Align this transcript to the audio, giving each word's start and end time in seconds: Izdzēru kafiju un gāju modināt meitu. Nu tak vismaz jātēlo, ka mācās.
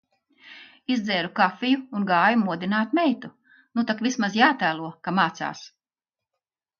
Izdzēru 0.93 1.29
kafiju 1.39 1.81
un 1.99 2.07
gāju 2.11 2.39
modināt 2.45 2.95
meitu. 2.99 3.29
Nu 3.75 3.83
tak 3.91 4.01
vismaz 4.07 4.39
jātēlo, 4.39 4.89
ka 5.09 5.15
mācās. 5.19 5.63